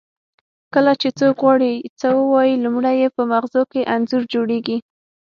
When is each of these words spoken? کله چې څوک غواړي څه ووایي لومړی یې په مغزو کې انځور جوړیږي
کله 0.73 0.91
چې 1.01 1.09
څوک 1.19 1.35
غواړي 1.43 1.73
څه 1.99 2.07
ووایي 2.19 2.55
لومړی 2.63 2.95
یې 3.01 3.09
په 3.15 3.23
مغزو 3.31 3.61
کې 3.71 3.87
انځور 3.93 4.23
جوړیږي 4.33 4.77